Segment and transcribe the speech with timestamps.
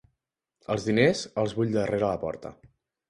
[0.75, 2.53] Els diners, els vull darrere la porta.